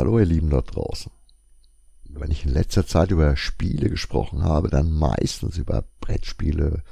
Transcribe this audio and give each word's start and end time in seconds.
Hallo 0.00 0.18
ihr 0.18 0.24
Lieben 0.24 0.48
dort 0.48 0.74
draußen. 0.74 1.12
Wenn 2.08 2.30
ich 2.30 2.46
in 2.46 2.52
letzter 2.52 2.86
Zeit 2.86 3.10
über 3.10 3.36
Spiele 3.36 3.90
gesprochen 3.90 4.42
habe, 4.42 4.70
dann 4.70 4.90
meistens 4.90 5.58
über 5.58 5.84
Brettspiele, 6.00 6.82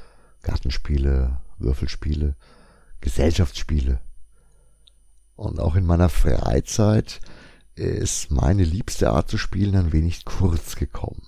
Gartenspiele, 0.43 1.41
Würfelspiele, 1.57 2.37
Gesellschaftsspiele. 3.01 4.03
Und 5.37 5.59
auch 5.59 5.75
in 5.75 5.87
meiner 5.87 6.11
Freizeit 6.11 7.23
ist 7.77 8.31
meine 8.31 8.65
liebste 8.65 9.09
Art 9.09 9.31
zu 9.31 9.39
spielen 9.39 9.75
ein 9.75 9.93
wenig 9.95 10.27
kurz 10.27 10.77
gekommen. 10.77 11.23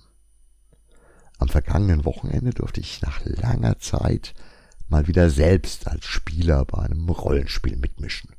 Am 1.39 1.47
vergangenen 1.47 2.05
Wochenende 2.05 2.51
durfte 2.51 2.79
ich 2.79 3.01
nach 3.01 3.25
langer 3.25 3.79
Zeit 3.79 4.35
mal 4.87 5.07
wieder 5.07 5.31
selbst 5.31 5.87
als 5.87 6.05
Spieler 6.05 6.63
bei 6.63 6.83
einem 6.83 7.09
Rollenspiel 7.09 7.75
mitmischen. 7.75 8.35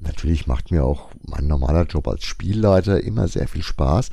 Natürlich 0.00 0.46
macht 0.46 0.70
mir 0.70 0.84
auch 0.84 1.10
mein 1.22 1.46
normaler 1.46 1.84
Job 1.84 2.08
als 2.08 2.24
Spielleiter 2.24 3.02
immer 3.02 3.28
sehr 3.28 3.46
viel 3.46 3.62
Spaß, 3.62 4.10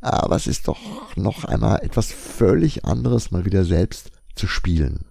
aber 0.00 0.36
es 0.36 0.46
ist 0.46 0.68
doch 0.68 1.16
noch 1.16 1.44
einmal 1.44 1.82
etwas 1.82 2.12
völlig 2.12 2.84
anderes, 2.84 3.30
mal 3.30 3.44
wieder 3.44 3.64
selbst 3.64 4.10
zu 4.34 4.46
spielen. 4.46 5.04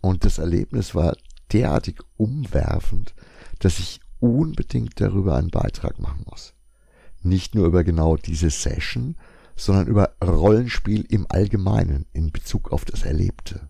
Und 0.00 0.24
das 0.24 0.38
Erlebnis 0.38 0.94
war 0.94 1.16
derartig 1.52 2.00
umwerfend, 2.16 3.14
dass 3.60 3.78
ich 3.78 4.00
unbedingt 4.18 5.00
darüber 5.00 5.36
einen 5.36 5.50
Beitrag 5.50 5.98
machen 6.00 6.24
muss. 6.28 6.54
Nicht 7.22 7.54
nur 7.54 7.66
über 7.66 7.84
genau 7.84 8.16
diese 8.16 8.50
Session, 8.50 9.16
sondern 9.56 9.86
über 9.86 10.16
Rollenspiel 10.22 11.06
im 11.08 11.26
Allgemeinen 11.28 12.06
in 12.12 12.32
Bezug 12.32 12.72
auf 12.72 12.84
das 12.84 13.04
Erlebte. 13.04 13.68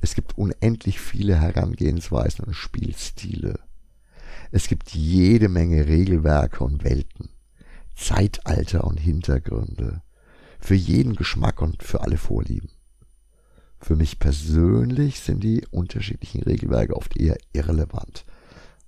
Es 0.00 0.14
gibt 0.14 0.36
unendlich 0.36 1.00
viele 1.00 1.40
Herangehensweisen 1.40 2.44
und 2.44 2.54
Spielstile. 2.54 3.60
Es 4.56 4.68
gibt 4.68 4.94
jede 4.94 5.48
Menge 5.48 5.88
Regelwerke 5.88 6.62
und 6.62 6.84
Welten, 6.84 7.28
Zeitalter 7.96 8.84
und 8.84 9.00
Hintergründe, 9.00 10.00
für 10.60 10.76
jeden 10.76 11.16
Geschmack 11.16 11.60
und 11.60 11.82
für 11.82 12.02
alle 12.02 12.18
Vorlieben. 12.18 12.70
Für 13.80 13.96
mich 13.96 14.20
persönlich 14.20 15.18
sind 15.18 15.42
die 15.42 15.66
unterschiedlichen 15.72 16.44
Regelwerke 16.44 16.94
oft 16.94 17.16
eher 17.16 17.36
irrelevant. 17.52 18.24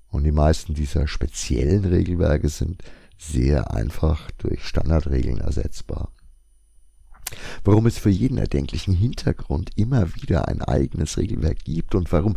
Und 0.06 0.22
die 0.22 0.30
meisten 0.30 0.74
dieser 0.74 1.08
speziellen 1.08 1.84
Regelwerke 1.84 2.48
sind 2.48 2.84
sehr 3.18 3.74
einfach 3.74 4.30
durch 4.38 4.62
Standardregeln 4.64 5.38
ersetzbar. 5.38 6.12
Warum 7.64 7.86
es 7.86 7.98
für 7.98 8.10
jeden 8.10 8.38
erdenklichen 8.38 8.94
Hintergrund 8.94 9.70
immer 9.74 10.14
wieder 10.14 10.46
ein 10.46 10.62
eigenes 10.62 11.18
Regelwerk 11.18 11.64
gibt 11.64 11.96
und 11.96 12.12
warum 12.12 12.36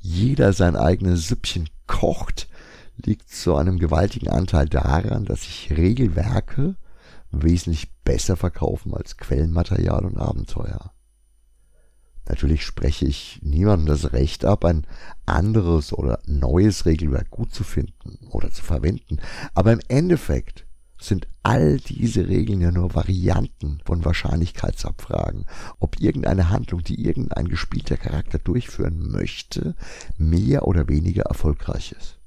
jeder 0.00 0.54
sein 0.54 0.74
eigenes 0.74 1.28
Süppchen 1.28 1.68
kocht, 1.86 2.48
liegt 2.96 3.28
zu 3.30 3.54
einem 3.56 3.78
gewaltigen 3.78 4.28
Anteil 4.28 4.68
daran, 4.68 5.24
dass 5.24 5.42
sich 5.42 5.70
Regelwerke 5.70 6.76
wesentlich 7.30 7.90
besser 8.04 8.36
verkaufen 8.36 8.94
als 8.94 9.16
Quellenmaterial 9.16 10.04
und 10.04 10.18
Abenteuer. 10.18 10.92
Natürlich 12.28 12.64
spreche 12.64 13.06
ich 13.06 13.40
niemandem 13.42 13.86
das 13.86 14.12
Recht 14.12 14.44
ab, 14.44 14.64
ein 14.64 14.86
anderes 15.26 15.92
oder 15.92 16.20
neues 16.26 16.86
Regelwerk 16.86 17.30
gut 17.30 17.52
zu 17.52 17.64
finden 17.64 18.28
oder 18.28 18.50
zu 18.50 18.62
verwenden, 18.62 19.18
aber 19.54 19.72
im 19.72 19.80
Endeffekt 19.88 20.66
sind 21.00 21.26
all 21.42 21.78
diese 21.78 22.28
Regeln 22.28 22.60
ja 22.60 22.70
nur 22.70 22.94
Varianten 22.94 23.80
von 23.84 24.04
Wahrscheinlichkeitsabfragen, 24.04 25.46
ob 25.80 26.00
irgendeine 26.00 26.50
Handlung, 26.50 26.84
die 26.84 27.04
irgendein 27.04 27.48
gespielter 27.48 27.96
Charakter 27.96 28.38
durchführen 28.38 29.10
möchte, 29.10 29.74
mehr 30.16 30.68
oder 30.68 30.88
weniger 30.88 31.24
erfolgreich 31.24 31.92
ist. 31.98 32.21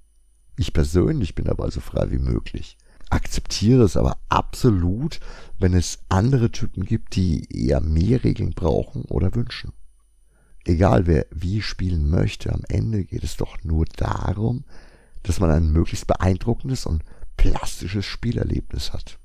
Ich 0.57 0.73
persönlich 0.73 1.35
bin 1.35 1.49
aber 1.49 1.69
so 1.71 1.81
frei 1.81 2.11
wie 2.11 2.17
möglich. 2.17 2.77
Akzeptiere 3.09 3.83
es 3.83 3.97
aber 3.97 4.17
absolut, 4.29 5.19
wenn 5.59 5.73
es 5.73 5.99
andere 6.09 6.51
Typen 6.51 6.85
gibt, 6.85 7.15
die 7.15 7.47
eher 7.53 7.81
mehr 7.81 8.23
Regeln 8.23 8.51
brauchen 8.51 9.03
oder 9.03 9.35
wünschen. 9.35 9.73
Egal 10.63 11.05
wer 11.05 11.27
wie 11.29 11.61
spielen 11.61 12.09
möchte, 12.09 12.51
am 12.51 12.63
Ende 12.67 13.03
geht 13.05 13.23
es 13.23 13.37
doch 13.37 13.63
nur 13.63 13.85
darum, 13.85 14.63
dass 15.21 15.39
man 15.39 15.51
ein 15.51 15.71
möglichst 15.71 16.07
beeindruckendes 16.07 16.85
und 16.87 17.03
plastisches 17.37 18.05
Spielerlebnis 18.05 18.91
hat. 18.91 19.19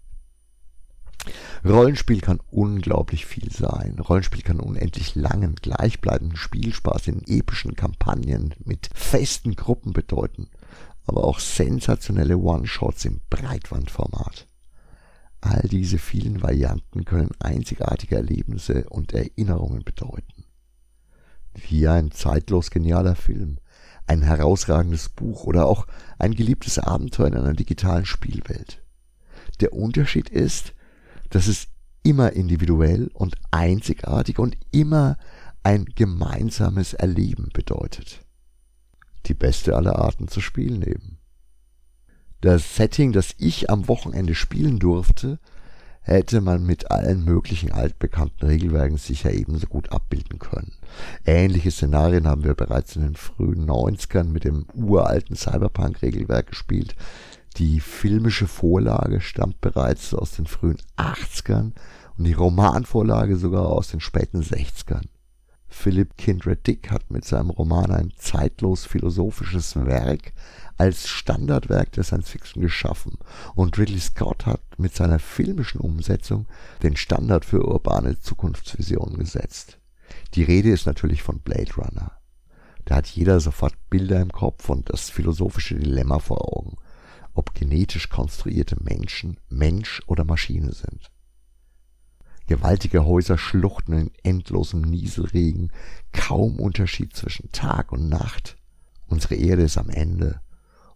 Rollenspiel 1.64 2.20
kann 2.20 2.40
unglaublich 2.50 3.26
viel 3.26 3.50
sein. 3.50 3.98
Rollenspiel 3.98 4.42
kann 4.42 4.60
unendlich 4.60 5.14
langen, 5.14 5.54
gleichbleibenden 5.54 6.36
Spielspaß 6.36 7.08
in 7.08 7.22
epischen 7.26 7.76
Kampagnen 7.76 8.54
mit 8.64 8.88
festen 8.94 9.54
Gruppen 9.56 9.92
bedeuten 9.92 10.48
aber 11.06 11.24
auch 11.24 11.38
sensationelle 11.38 12.38
One-Shots 12.38 13.04
im 13.04 13.20
Breitwandformat. 13.30 14.46
All 15.40 15.62
diese 15.68 15.98
vielen 15.98 16.42
Varianten 16.42 17.04
können 17.04 17.30
einzigartige 17.38 18.16
Erlebnisse 18.16 18.84
und 18.90 19.12
Erinnerungen 19.12 19.82
bedeuten. 19.84 20.44
Wie 21.54 21.88
ein 21.88 22.10
zeitlos 22.12 22.70
genialer 22.70 23.16
Film, 23.16 23.58
ein 24.06 24.22
herausragendes 24.22 25.08
Buch 25.08 25.44
oder 25.44 25.66
auch 25.66 25.86
ein 26.18 26.34
geliebtes 26.34 26.78
Abenteuer 26.78 27.28
in 27.28 27.36
einer 27.36 27.54
digitalen 27.54 28.04
Spielwelt. 28.04 28.82
Der 29.60 29.72
Unterschied 29.72 30.28
ist, 30.28 30.74
dass 31.30 31.46
es 31.46 31.68
immer 32.02 32.32
individuell 32.32 33.10
und 33.14 33.36
einzigartig 33.50 34.38
und 34.38 34.56
immer 34.70 35.16
ein 35.62 35.86
gemeinsames 35.86 36.94
Erleben 36.94 37.50
bedeutet 37.52 38.24
die 39.26 39.34
beste 39.34 39.76
aller 39.76 39.98
Arten 39.98 40.28
zu 40.28 40.40
spielen 40.40 40.82
eben. 40.82 41.18
Das 42.40 42.76
Setting, 42.76 43.12
das 43.12 43.34
ich 43.38 43.68
am 43.68 43.86
Wochenende 43.88 44.34
spielen 44.34 44.78
durfte, 44.78 45.38
hätte 46.00 46.40
man 46.40 46.64
mit 46.64 46.90
allen 46.90 47.24
möglichen 47.24 47.70
altbekannten 47.70 48.48
Regelwerken 48.48 48.96
sicher 48.96 49.32
ebenso 49.32 49.66
gut 49.66 49.92
abbilden 49.92 50.38
können. 50.38 50.72
Ähnliche 51.26 51.70
Szenarien 51.70 52.26
haben 52.26 52.44
wir 52.44 52.54
bereits 52.54 52.96
in 52.96 53.02
den 53.02 53.16
frühen 53.16 53.68
90ern 53.68 54.24
mit 54.24 54.44
dem 54.44 54.66
uralten 54.74 55.36
Cyberpunk-Regelwerk 55.36 56.48
gespielt. 56.48 56.96
Die 57.58 57.80
filmische 57.80 58.46
Vorlage 58.46 59.20
stammt 59.20 59.60
bereits 59.60 60.14
aus 60.14 60.32
den 60.32 60.46
frühen 60.46 60.78
80ern 60.96 61.72
und 62.16 62.24
die 62.24 62.32
Romanvorlage 62.32 63.36
sogar 63.36 63.66
aus 63.66 63.88
den 63.88 64.00
späten 64.00 64.42
60ern. 64.42 65.04
Philip 65.72 66.16
Kindred 66.18 66.66
Dick 66.66 66.90
hat 66.90 67.10
mit 67.10 67.24
seinem 67.24 67.48
Roman 67.48 67.90
ein 67.92 68.12
zeitlos 68.16 68.84
philosophisches 68.84 69.76
Werk 69.76 70.32
als 70.76 71.08
Standardwerk 71.08 71.92
der 71.92 72.04
Science 72.04 72.28
Fiction 72.28 72.60
geschaffen 72.60 73.16
und 73.54 73.78
Ridley 73.78 74.00
Scott 74.00 74.46
hat 74.46 74.60
mit 74.78 74.94
seiner 74.94 75.18
filmischen 75.18 75.80
Umsetzung 75.80 76.46
den 76.82 76.96
Standard 76.96 77.44
für 77.44 77.64
urbane 77.66 78.18
Zukunftsvisionen 78.18 79.16
gesetzt. 79.16 79.78
Die 80.34 80.42
Rede 80.42 80.70
ist 80.70 80.86
natürlich 80.86 81.22
von 81.22 81.38
Blade 81.38 81.72
Runner. 81.76 82.12
Da 82.84 82.96
hat 82.96 83.06
jeder 83.06 83.40
sofort 83.40 83.74
Bilder 83.88 84.20
im 84.20 84.32
Kopf 84.32 84.68
und 84.68 84.90
das 84.90 85.08
philosophische 85.08 85.76
Dilemma 85.76 86.18
vor 86.18 86.56
Augen, 86.56 86.76
ob 87.32 87.54
genetisch 87.54 88.08
konstruierte 88.08 88.76
Menschen 88.82 89.38
Mensch 89.48 90.02
oder 90.06 90.24
Maschine 90.24 90.72
sind. 90.72 91.10
Gewaltige 92.50 93.04
Häuser 93.04 93.38
schluchten 93.38 93.92
in 93.92 94.10
endlosem 94.24 94.80
Nieselregen, 94.80 95.70
kaum 96.10 96.58
Unterschied 96.58 97.14
zwischen 97.14 97.52
Tag 97.52 97.92
und 97.92 98.08
Nacht. 98.08 98.56
Unsere 99.06 99.36
Erde 99.36 99.62
ist 99.62 99.78
am 99.78 99.88
Ende. 99.88 100.40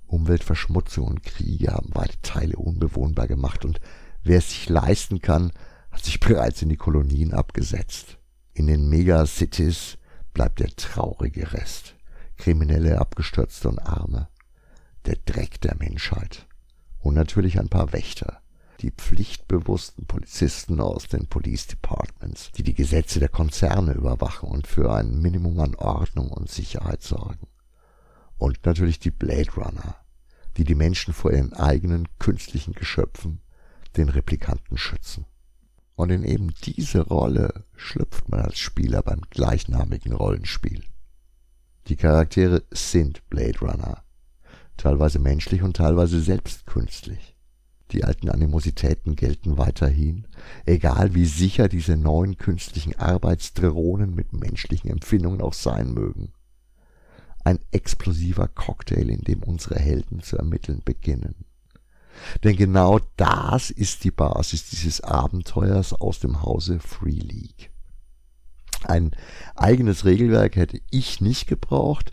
Umweltverschmutzung 0.09 1.06
und 1.06 1.22
Kriege 1.22 1.70
haben 1.70 1.94
weite 1.94 2.20
Teile 2.22 2.56
unbewohnbar 2.56 3.28
gemacht 3.28 3.65
und 3.65 3.78
wer 4.25 4.38
es 4.38 4.50
sich 4.50 4.69
leisten 4.69 5.20
kann, 5.20 5.53
hat 5.92 6.04
sich 6.04 6.19
bereits 6.19 6.60
in 6.60 6.70
die 6.70 6.76
Kolonien 6.76 7.32
abgesetzt. 7.32 8.19
In 8.53 8.66
den 8.66 8.88
Megacities 8.88 9.97
bleibt 10.32 10.59
der 10.59 10.71
traurige 10.75 11.53
Rest. 11.53 11.94
Kriminelle, 12.36 12.98
Abgestürzte 12.98 13.69
und 13.69 13.78
Arme. 13.78 14.26
Der 15.06 15.19
Dreck 15.25 15.60
der 15.60 15.76
Menschheit. 15.76 16.48
Und 16.98 17.15
natürlich 17.15 17.60
ein 17.60 17.68
paar 17.68 17.92
Wächter 17.92 18.41
die 18.80 18.91
pflichtbewussten 18.91 20.06
Polizisten 20.06 20.80
aus 20.80 21.09
den 21.09 21.26
Police 21.26 21.66
Departments, 21.68 22.50
die 22.53 22.62
die 22.62 22.74
Gesetze 22.74 23.21
der 23.21 23.28
Konzerne 23.28 23.92
überwachen 23.92 24.48
und 24.48 24.66
für 24.66 24.92
ein 24.92 25.21
Minimum 25.21 25.60
an 25.60 25.74
Ordnung 25.74 26.30
und 26.30 26.50
Sicherheit 26.50 27.03
sorgen. 27.03 27.47
Und 28.38 28.65
natürlich 28.66 28.98
die 28.98 29.10
Blade 29.10 29.53
Runner, 29.56 29.97
die 30.56 30.65
die 30.65 30.74
Menschen 30.74 31.15
vor 31.15 31.32
ihren 31.32 31.53
eigenen 31.53 32.09
künstlichen 32.18 32.74
Geschöpfen, 32.74 33.41
den 33.97 34.09
Replikanten, 34.09 34.77
schützen. 34.77 35.27
Und 35.97 36.10
in 36.10 36.24
eben 36.24 36.53
diese 36.65 37.03
Rolle 37.03 37.65
schlüpft 37.77 38.28
man 38.28 38.41
als 38.41 38.59
Spieler 38.59 39.03
beim 39.03 39.20
gleichnamigen 39.30 40.12
Rollenspiel. 40.12 40.82
Die 41.86 41.97
Charaktere 41.97 42.65
sind 42.70 43.28
Blade 43.28 43.60
Runner, 43.60 44.03
teilweise 44.77 45.20
menschlich 45.20 45.62
und 45.62 45.77
teilweise 45.77 46.20
selbst 46.20 46.66
künstlich. 46.66 47.34
Die 47.91 48.04
alten 48.04 48.31
Animositäten 48.31 49.15
gelten 49.15 49.59
weiterhin, 49.59 50.27
egal 50.65 51.15
wie 51.15 51.27
sicher 51.27 51.69
diese 51.69 51.97
neuen 51.97 52.39
künstlichen 52.39 52.98
Arbeitsdrohnen 52.98 54.15
mit 54.15 54.33
menschlichen 54.33 54.91
Empfindungen 54.91 55.41
auch 55.41 55.53
sein 55.53 55.92
mögen. 55.92 56.33
Ein 57.45 57.59
explosiver 57.72 58.48
Cocktail, 58.48 59.10
in 59.10 59.21
dem 59.21 59.42
unsere 59.42 59.78
Helden 59.78 60.22
zu 60.22 60.39
ermitteln 60.39 60.81
beginnen. 60.84 61.45
Denn 62.42 62.57
genau 62.57 63.01
das 63.16 63.71
ist 63.71 64.04
die 64.04 64.10
Basis 64.10 64.71
dieses 64.71 65.01
Abenteuers 65.03 65.92
aus 65.92 66.21
dem 66.21 66.42
Hause 66.42 66.80
Free 66.80 67.10
League. 67.10 67.71
Ein 68.84 69.13
eigenes 69.57 70.04
Regelwerk 70.04 70.57
hätte 70.57 70.80
ich 70.91 71.21
nicht 71.21 71.47
gebraucht, 71.47 72.13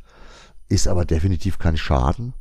ist 0.70 0.88
aber 0.88 1.06
definitiv 1.06 1.60
kein 1.60 1.78
Schaden. 1.78 2.34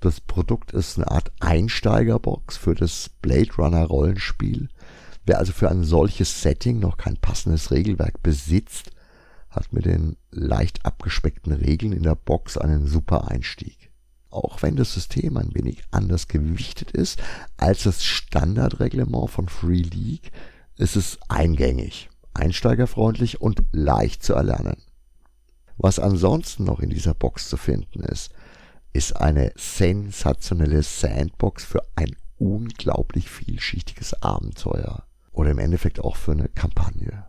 Das 0.00 0.20
Produkt 0.20 0.72
ist 0.72 0.96
eine 0.96 1.10
Art 1.10 1.32
Einsteigerbox 1.40 2.56
für 2.56 2.74
das 2.74 3.10
Blade 3.20 3.52
Runner 3.58 3.84
Rollenspiel. 3.84 4.68
Wer 5.26 5.38
also 5.38 5.52
für 5.52 5.68
ein 5.70 5.82
solches 5.82 6.40
Setting 6.40 6.78
noch 6.78 6.96
kein 6.96 7.16
passendes 7.16 7.72
Regelwerk 7.72 8.22
besitzt, 8.22 8.92
hat 9.50 9.72
mit 9.72 9.86
den 9.86 10.16
leicht 10.30 10.86
abgespeckten 10.86 11.52
Regeln 11.52 11.92
in 11.92 12.04
der 12.04 12.14
Box 12.14 12.56
einen 12.56 12.86
super 12.86 13.28
Einstieg. 13.28 13.90
Auch 14.30 14.62
wenn 14.62 14.76
das 14.76 14.94
System 14.94 15.36
ein 15.36 15.54
wenig 15.54 15.82
anders 15.90 16.28
gewichtet 16.28 16.92
ist 16.92 17.20
als 17.56 17.82
das 17.82 18.04
Standardreglement 18.04 19.30
von 19.30 19.48
Free 19.48 19.82
League, 19.82 20.30
ist 20.76 20.94
es 20.94 21.18
eingängig, 21.28 22.08
einsteigerfreundlich 22.34 23.40
und 23.40 23.62
leicht 23.72 24.22
zu 24.22 24.34
erlernen. 24.34 24.76
Was 25.76 25.98
ansonsten 25.98 26.64
noch 26.64 26.78
in 26.80 26.90
dieser 26.90 27.14
Box 27.14 27.48
zu 27.48 27.56
finden 27.56 28.00
ist, 28.00 28.32
ist 28.98 29.12
eine 29.12 29.52
sensationelle 29.54 30.82
Sandbox 30.82 31.64
für 31.64 31.82
ein 31.94 32.16
unglaublich 32.36 33.30
vielschichtiges 33.30 34.24
Abenteuer. 34.24 35.04
Oder 35.30 35.52
im 35.52 35.60
Endeffekt 35.60 36.00
auch 36.00 36.16
für 36.16 36.32
eine 36.32 36.48
Kampagne. 36.48 37.24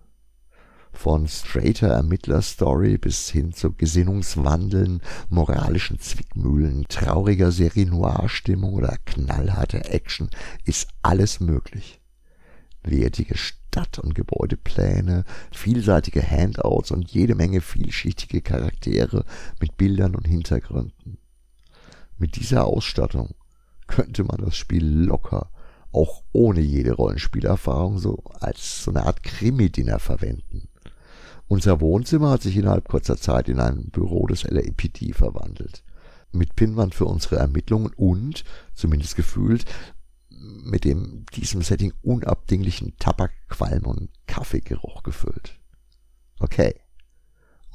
Von 0.92 1.28
straighter 1.28 1.90
Ermittlerstory 1.90 2.98
bis 2.98 3.30
hin 3.30 3.54
zu 3.54 3.72
Gesinnungswandeln, 3.72 5.04
moralischen 5.30 6.00
Zwickmühlen, 6.00 6.86
trauriger 6.90 7.52
Serie 7.52 7.86
Noir-Stimmung 7.86 8.74
oder 8.74 8.98
knallharter 9.06 9.94
Action 9.94 10.32
ist 10.66 10.88
alles 11.04 11.40
möglich. 11.40 12.02
Wertige 12.82 13.38
Stadt- 13.38 14.00
und 14.00 14.16
Gebäudepläne, 14.16 15.24
vielseitige 15.52 16.28
Handouts 16.28 16.90
und 16.90 17.12
jede 17.12 17.36
Menge 17.36 17.62
vielschichtige 17.62 18.42
Charaktere 18.42 19.24
mit 19.62 19.78
Bildern 19.78 20.16
und 20.16 20.26
Hintergründen. 20.26 21.20
Mit 22.20 22.36
dieser 22.36 22.66
Ausstattung 22.66 23.34
könnte 23.88 24.26
man 24.26 24.38
das 24.38 24.58
Spiel 24.58 24.86
locker, 24.86 25.50
auch 25.94 26.24
ohne 26.34 26.60
jede 26.60 26.92
Rollenspielerfahrung, 26.92 27.98
so 27.98 28.22
als 28.40 28.84
so 28.84 28.92
eine 28.92 29.06
Art 29.06 29.24
Krimi-Dinner 29.24 30.00
verwenden. 30.00 30.68
Unser 31.48 31.80
Wohnzimmer 31.82 32.32
hat 32.32 32.44
sich 32.44 32.58
innerhalb 32.58 32.90
kurzer 32.90 33.18
Zeit 33.18 33.48
in 33.48 33.60
ein 33.60 33.90
Büro 33.90 34.28
des 34.28 34.44
LAPD 34.44 35.14
verwandelt. 35.14 35.84
Mit 36.32 36.56
Pinwand 36.56 36.94
für 36.94 37.06
unsere 37.06 37.38
Ermittlungen 37.38 37.92
und, 37.96 38.44
zumindest 38.76 39.16
gefühlt, 39.16 39.66
mit 40.30 40.84
dem 40.84 41.26
diesem 41.34 41.62
Setting 41.62 41.94
unabdinglichen 42.04 42.98
Tabakqualm 42.98 43.86
und 43.86 44.10
Kaffeegeruch 44.28 45.04
gefüllt. 45.04 45.58
Okay. 46.40 46.76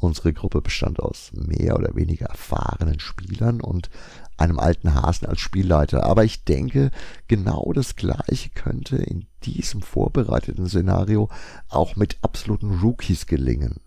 Unsere 0.04 0.34
Gruppe 0.34 0.60
bestand 0.60 1.00
aus 1.00 1.32
mehr 1.32 1.76
oder 1.76 1.94
weniger 1.96 2.26
erfahrenen 2.26 3.00
Spielern 3.00 3.62
und 3.62 3.88
einem 4.36 4.58
alten 4.58 4.92
Hasen 4.92 5.26
als 5.26 5.40
Spielleiter. 5.40 6.04
Aber 6.04 6.24
ich 6.24 6.44
denke, 6.44 6.90
genau 7.26 7.72
das 7.74 7.96
Gleiche 7.96 8.50
könnte 8.50 8.96
in 8.96 9.26
diesem 9.44 9.80
vorbereiteten 9.80 10.68
Szenario 10.68 11.30
auch 11.68 11.96
mit 11.96 12.18
absoluten 12.20 12.80
Rookies 12.80 13.26
gelingen. 13.26 13.80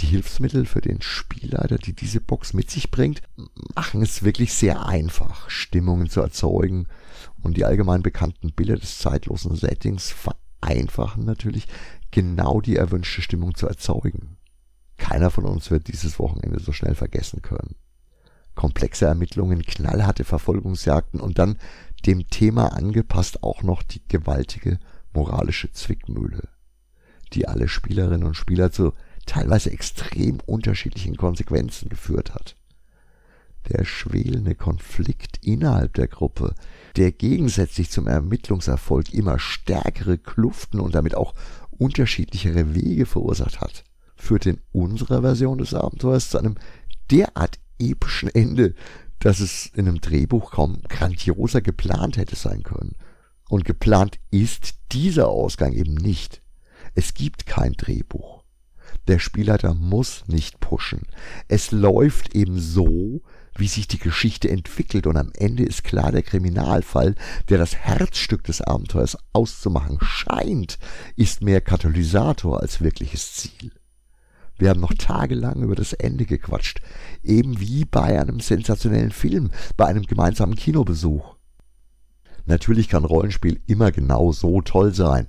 Die 0.00 0.06
Hilfsmittel 0.06 0.64
für 0.64 0.80
den 0.80 1.02
Spielleiter, 1.02 1.76
die 1.76 1.92
diese 1.92 2.22
Box 2.22 2.54
mit 2.54 2.70
sich 2.70 2.90
bringt, 2.90 3.20
machen 3.74 4.00
es 4.00 4.22
wirklich 4.22 4.54
sehr 4.54 4.86
einfach, 4.86 5.50
Stimmungen 5.50 6.08
zu 6.08 6.22
erzeugen 6.22 6.86
und 7.42 7.58
die 7.58 7.66
allgemein 7.66 8.02
bekannten 8.02 8.52
Bilder 8.52 8.76
des 8.76 8.98
zeitlosen 8.98 9.54
Settings 9.54 10.14
vereinfachen 10.62 11.26
natürlich 11.26 11.68
genau 12.10 12.62
die 12.62 12.76
erwünschte 12.76 13.20
Stimmung 13.20 13.54
zu 13.54 13.66
erzeugen. 13.66 14.38
Keiner 15.00 15.30
von 15.30 15.44
uns 15.44 15.70
wird 15.70 15.88
dieses 15.88 16.18
Wochenende 16.18 16.60
so 16.60 16.72
schnell 16.72 16.94
vergessen 16.94 17.42
können 17.42 17.74
komplexe 18.60 19.06
Ermittlungen, 19.06 19.62
knallharte 19.62 20.22
Verfolgungsjagden 20.22 21.18
und 21.18 21.38
dann 21.38 21.56
dem 22.04 22.28
Thema 22.28 22.74
angepasst 22.74 23.42
auch 23.42 23.62
noch 23.62 23.82
die 23.82 24.02
gewaltige 24.06 24.78
moralische 25.14 25.72
Zwickmühle, 25.72 26.48
die 27.32 27.48
alle 27.48 27.68
Spielerinnen 27.68 28.26
und 28.26 28.36
Spieler 28.36 28.70
zu 28.70 28.92
teilweise 29.24 29.70
extrem 29.70 30.40
unterschiedlichen 30.44 31.16
Konsequenzen 31.16 31.88
geführt 31.88 32.34
hat. 32.34 32.54
Der 33.70 33.84
schwelende 33.86 34.54
Konflikt 34.54 35.38
innerhalb 35.42 35.94
der 35.94 36.08
Gruppe, 36.08 36.54
der 36.96 37.12
gegensätzlich 37.12 37.90
zum 37.90 38.06
Ermittlungserfolg 38.06 39.14
immer 39.14 39.38
stärkere 39.38 40.18
Kluften 40.18 40.80
und 40.80 40.94
damit 40.94 41.14
auch 41.14 41.34
unterschiedlichere 41.70 42.74
Wege 42.74 43.06
verursacht 43.06 43.62
hat, 43.62 43.84
führt 44.20 44.46
in 44.46 44.60
unserer 44.72 45.22
Version 45.22 45.58
des 45.58 45.74
Abenteuers 45.74 46.30
zu 46.30 46.38
einem 46.38 46.56
derart 47.10 47.58
epischen 47.78 48.28
Ende, 48.28 48.74
dass 49.18 49.40
es 49.40 49.66
in 49.74 49.88
einem 49.88 50.00
Drehbuch 50.00 50.52
kaum 50.52 50.82
grandioser 50.88 51.60
geplant 51.60 52.16
hätte 52.16 52.36
sein 52.36 52.62
können. 52.62 52.94
Und 53.48 53.64
geplant 53.64 54.18
ist 54.30 54.74
dieser 54.92 55.28
Ausgang 55.28 55.72
eben 55.72 55.94
nicht. 55.94 56.42
Es 56.94 57.14
gibt 57.14 57.46
kein 57.46 57.72
Drehbuch. 57.72 58.44
Der 59.08 59.18
Spielleiter 59.18 59.74
muss 59.74 60.24
nicht 60.26 60.60
pushen. 60.60 61.02
Es 61.48 61.70
läuft 61.70 62.34
eben 62.34 62.58
so, 62.58 63.22
wie 63.56 63.68
sich 63.68 63.88
die 63.88 63.98
Geschichte 63.98 64.48
entwickelt 64.48 65.06
und 65.06 65.16
am 65.16 65.32
Ende 65.34 65.64
ist 65.64 65.84
klar 65.84 66.12
der 66.12 66.22
Kriminalfall, 66.22 67.14
der 67.48 67.58
das 67.58 67.76
Herzstück 67.76 68.44
des 68.44 68.60
Abenteuers 68.60 69.18
auszumachen 69.32 69.98
scheint, 70.00 70.78
ist 71.16 71.42
mehr 71.42 71.60
Katalysator 71.60 72.60
als 72.60 72.80
wirkliches 72.80 73.34
Ziel. 73.34 73.72
Wir 74.60 74.68
haben 74.68 74.80
noch 74.80 74.92
tagelang 74.92 75.62
über 75.62 75.74
das 75.74 75.94
Ende 75.94 76.26
gequatscht, 76.26 76.82
eben 77.24 77.60
wie 77.60 77.86
bei 77.86 78.20
einem 78.20 78.40
sensationellen 78.40 79.10
Film, 79.10 79.50
bei 79.78 79.86
einem 79.86 80.02
gemeinsamen 80.02 80.54
Kinobesuch. 80.54 81.34
Natürlich 82.44 82.90
kann 82.90 83.06
Rollenspiel 83.06 83.60
immer 83.66 83.90
genau 83.90 84.32
so 84.32 84.60
toll 84.60 84.92
sein. 84.94 85.28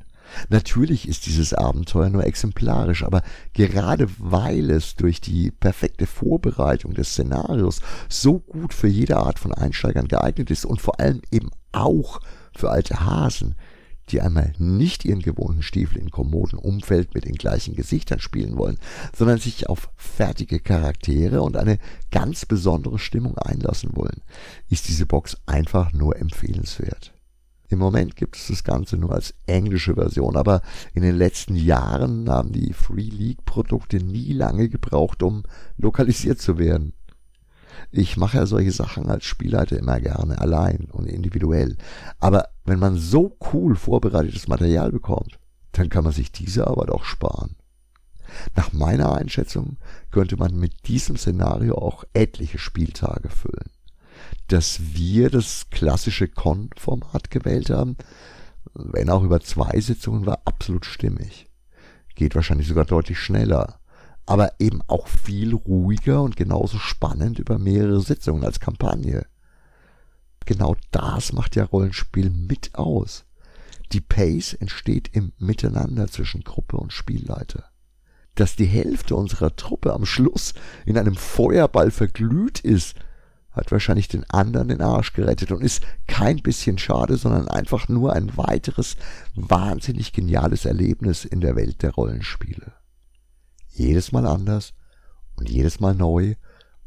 Natürlich 0.49 1.07
ist 1.07 1.27
dieses 1.27 1.53
Abenteuer 1.53 2.09
nur 2.09 2.25
exemplarisch, 2.25 3.03
aber 3.03 3.21
gerade 3.53 4.07
weil 4.17 4.69
es 4.69 4.95
durch 4.95 5.21
die 5.21 5.49
perfekte 5.49 6.07
Vorbereitung 6.07 6.93
des 6.93 7.11
Szenarios 7.11 7.79
so 8.09 8.39
gut 8.39 8.73
für 8.73 8.87
jede 8.87 9.15
Art 9.15 9.39
von 9.39 9.53
Einsteigern 9.53 10.09
geeignet 10.09 10.51
ist 10.51 10.65
und 10.65 10.81
vor 10.81 10.99
allem 10.99 11.21
eben 11.31 11.51
auch 11.71 12.19
für 12.53 12.69
alte 12.69 13.05
Hasen, 13.05 13.55
die 14.11 14.21
einmal 14.21 14.53
nicht 14.57 15.05
ihren 15.05 15.21
gewohnten 15.21 15.61
Stiefel 15.61 15.97
in 15.97 16.11
kommoden 16.11 16.59
Umfeld 16.59 17.13
mit 17.13 17.25
den 17.25 17.35
gleichen 17.35 17.75
Gesichtern 17.75 18.19
spielen 18.19 18.57
wollen, 18.57 18.77
sondern 19.15 19.39
sich 19.39 19.69
auf 19.69 19.89
fertige 19.95 20.59
Charaktere 20.59 21.41
und 21.41 21.57
eine 21.57 21.77
ganz 22.11 22.45
besondere 22.45 22.99
Stimmung 22.99 23.37
einlassen 23.37 23.95
wollen, 23.95 24.21
ist 24.69 24.87
diese 24.87 25.05
Box 25.05 25.37
einfach 25.45 25.93
nur 25.93 26.17
empfehlenswert. 26.17 27.13
Im 27.71 27.79
Moment 27.79 28.17
gibt 28.17 28.35
es 28.35 28.47
das 28.47 28.65
Ganze 28.65 28.97
nur 28.97 29.13
als 29.13 29.33
englische 29.45 29.95
Version, 29.95 30.35
aber 30.35 30.61
in 30.93 31.03
den 31.03 31.15
letzten 31.15 31.55
Jahren 31.55 32.29
haben 32.29 32.51
die 32.51 32.73
Free 32.73 33.09
League 33.09 33.45
Produkte 33.45 33.97
nie 33.97 34.33
lange 34.33 34.67
gebraucht, 34.67 35.23
um 35.23 35.43
lokalisiert 35.77 36.41
zu 36.41 36.57
werden. 36.57 36.91
Ich 37.91 38.15
mache 38.15 38.37
ja 38.37 38.45
solche 38.45 38.71
Sachen 38.71 39.09
als 39.09 39.25
Spielleiter 39.25 39.77
immer 39.77 39.99
gerne 39.99 40.39
allein 40.39 40.87
und 40.91 41.07
individuell. 41.07 41.77
Aber 42.19 42.47
wenn 42.63 42.79
man 42.79 42.97
so 42.97 43.37
cool 43.51 43.75
vorbereitetes 43.75 44.47
Material 44.47 44.91
bekommt, 44.91 45.39
dann 45.73 45.89
kann 45.89 46.05
man 46.05 46.13
sich 46.13 46.31
diese 46.31 46.67
Arbeit 46.67 46.89
auch 46.89 47.03
sparen. 47.03 47.55
Nach 48.55 48.71
meiner 48.71 49.13
Einschätzung 49.13 49.77
könnte 50.09 50.37
man 50.37 50.55
mit 50.55 50.87
diesem 50.87 51.17
Szenario 51.17 51.75
auch 51.75 52.05
etliche 52.13 52.59
Spieltage 52.59 53.29
füllen. 53.29 53.71
Dass 54.47 54.79
wir 54.93 55.29
das 55.29 55.69
klassische 55.69 56.29
Con-Format 56.29 57.29
gewählt 57.29 57.69
haben, 57.69 57.97
wenn 58.73 59.09
auch 59.09 59.23
über 59.23 59.41
zwei 59.41 59.81
Sitzungen, 59.81 60.25
war 60.25 60.41
absolut 60.45 60.85
stimmig. 60.85 61.47
Geht 62.15 62.35
wahrscheinlich 62.35 62.69
sogar 62.69 62.85
deutlich 62.85 63.19
schneller 63.19 63.80
aber 64.25 64.53
eben 64.59 64.81
auch 64.87 65.07
viel 65.07 65.53
ruhiger 65.53 66.21
und 66.21 66.35
genauso 66.35 66.77
spannend 66.77 67.39
über 67.39 67.57
mehrere 67.57 68.01
Sitzungen 68.01 68.45
als 68.45 68.59
Kampagne. 68.59 69.25
Genau 70.45 70.75
das 70.91 71.33
macht 71.33 71.55
ja 71.55 71.65
Rollenspiel 71.65 72.29
mit 72.29 72.75
aus. 72.75 73.25
Die 73.91 74.01
Pace 74.01 74.53
entsteht 74.53 75.09
im 75.13 75.33
Miteinander 75.37 76.07
zwischen 76.07 76.43
Gruppe 76.43 76.77
und 76.77 76.93
Spielleiter. 76.93 77.65
Dass 78.35 78.55
die 78.55 78.65
Hälfte 78.65 79.15
unserer 79.15 79.55
Truppe 79.55 79.93
am 79.93 80.05
Schluss 80.05 80.53
in 80.85 80.97
einem 80.97 81.15
Feuerball 81.15 81.91
verglüht 81.91 82.61
ist, 82.61 82.95
hat 83.51 83.69
wahrscheinlich 83.69 84.07
den 84.07 84.23
anderen 84.29 84.69
den 84.69 84.81
Arsch 84.81 85.11
gerettet 85.11 85.51
und 85.51 85.61
ist 85.61 85.83
kein 86.07 86.37
bisschen 86.37 86.77
schade, 86.77 87.17
sondern 87.17 87.49
einfach 87.49 87.89
nur 87.89 88.13
ein 88.13 88.37
weiteres 88.37 88.95
wahnsinnig 89.35 90.13
geniales 90.13 90.63
Erlebnis 90.63 91.25
in 91.25 91.41
der 91.41 91.57
Welt 91.57 91.83
der 91.83 91.91
Rollenspiele 91.91 92.71
jedes 93.73 94.11
Mal 94.11 94.25
anders 94.25 94.73
und 95.35 95.49
jedes 95.49 95.79
Mal 95.79 95.95
neu 95.95 96.35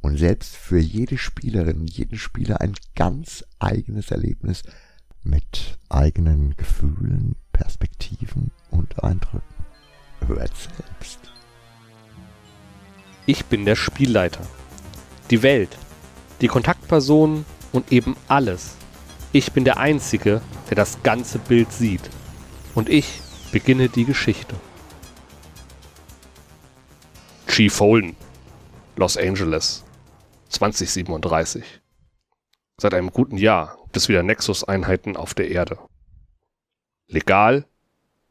und 0.00 0.18
selbst 0.18 0.54
für 0.56 0.78
jede 0.78 1.18
Spielerin 1.18 1.80
und 1.80 1.90
jeden 1.90 2.18
Spieler 2.18 2.60
ein 2.60 2.74
ganz 2.94 3.44
eigenes 3.58 4.10
Erlebnis 4.10 4.62
mit 5.22 5.78
eigenen 5.88 6.54
Gefühlen, 6.56 7.36
Perspektiven 7.52 8.50
und 8.70 9.02
Eindrücken. 9.02 9.42
Hört 10.26 10.52
selbst. 10.56 11.18
Ich 13.26 13.46
bin 13.46 13.64
der 13.64 13.76
Spielleiter. 13.76 14.42
Die 15.30 15.42
Welt, 15.42 15.78
die 16.42 16.48
Kontaktpersonen 16.48 17.46
und 17.72 17.90
eben 17.90 18.16
alles. 18.28 18.76
Ich 19.32 19.52
bin 19.52 19.64
der 19.64 19.78
Einzige, 19.78 20.42
der 20.68 20.76
das 20.76 21.02
ganze 21.02 21.38
Bild 21.38 21.72
sieht. 21.72 22.10
Und 22.74 22.90
ich 22.90 23.20
beginne 23.50 23.88
die 23.88 24.04
Geschichte. 24.04 24.54
Chief 27.54 27.78
Holden, 27.78 28.16
Los 28.96 29.16
Angeles, 29.16 29.84
2037. 30.48 31.62
Seit 32.78 32.94
einem 32.94 33.12
guten 33.12 33.36
Jahr 33.36 33.78
gibt 33.84 33.96
es 33.96 34.08
wieder 34.08 34.24
Nexus-Einheiten 34.24 35.16
auf 35.16 35.34
der 35.34 35.52
Erde. 35.52 35.78
Legal 37.06 37.64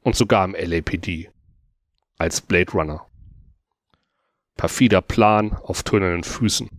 und 0.02 0.18
sogar 0.18 0.44
im 0.44 0.56
LAPD. 0.56 1.32
Als 2.18 2.42
Blade 2.42 2.74
Runner. 2.74 3.08
Perfider 4.58 5.02
Plan 5.02 5.54
auf 5.54 5.84
tönenden 5.84 6.26
Füßen. 6.26 6.70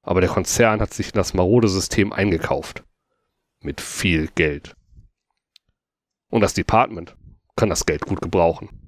Aber 0.00 0.22
der 0.22 0.30
Konzern 0.30 0.80
hat 0.80 0.94
sich 0.94 1.08
in 1.08 1.16
das 1.16 1.34
marode 1.34 1.68
System 1.68 2.14
eingekauft. 2.14 2.82
Mit 3.60 3.82
viel 3.82 4.28
Geld. 4.28 4.74
Und 6.30 6.40
das 6.40 6.54
Department 6.54 7.14
kann 7.56 7.68
das 7.68 7.84
Geld 7.84 8.06
gut 8.06 8.22
gebrauchen. 8.22 8.83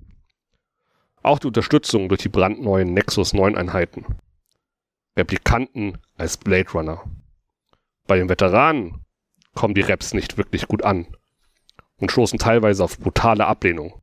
Auch 1.26 1.40
die 1.40 1.48
Unterstützung 1.48 2.08
durch 2.08 2.22
die 2.22 2.28
brandneuen 2.28 2.94
Nexus 2.94 3.32
9 3.32 3.56
Einheiten. 3.56 4.04
Replikanten 5.16 5.98
als 6.16 6.36
Blade 6.36 6.70
Runner. 6.70 7.02
Bei 8.06 8.16
den 8.16 8.28
Veteranen 8.28 9.04
kommen 9.52 9.74
die 9.74 9.80
Raps 9.80 10.14
nicht 10.14 10.38
wirklich 10.38 10.68
gut 10.68 10.84
an 10.84 11.08
und 11.96 12.12
stoßen 12.12 12.38
teilweise 12.38 12.84
auf 12.84 13.00
brutale 13.00 13.44
Ablehnung. 13.44 14.00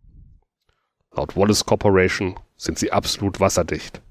Laut 1.14 1.38
Wallace 1.38 1.66
Corporation 1.66 2.38
sind 2.58 2.78
sie 2.78 2.92
absolut 2.92 3.40
wasserdicht. 3.40 4.02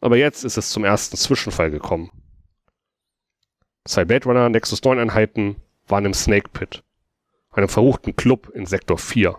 Aber 0.00 0.16
jetzt 0.16 0.44
ist 0.44 0.56
es 0.56 0.70
zum 0.70 0.84
ersten 0.86 1.18
Zwischenfall 1.18 1.70
gekommen. 1.70 2.10
Zwei 3.84 4.06
Blade 4.06 4.24
Runner 4.24 4.48
Nexus 4.48 4.82
9 4.82 4.98
Einheiten 4.98 5.56
waren 5.86 6.06
im 6.06 6.14
Snake 6.14 6.48
Pit, 6.48 6.82
einem 7.50 7.68
verruchten 7.68 8.16
Club 8.16 8.48
in 8.54 8.64
Sektor 8.64 8.96
4. 8.96 9.36